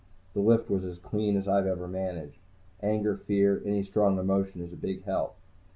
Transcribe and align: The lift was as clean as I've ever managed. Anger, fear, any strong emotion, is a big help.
The 0.33 0.39
lift 0.39 0.67
was 0.67 0.83
as 0.83 0.97
clean 0.97 1.37
as 1.37 1.47
I've 1.47 1.67
ever 1.67 1.87
managed. 1.87 2.39
Anger, 2.81 3.15
fear, 3.17 3.61
any 3.63 3.83
strong 3.83 4.17
emotion, 4.17 4.59
is 4.61 4.73
a 4.73 4.75
big 4.75 5.03
help. 5.03 5.35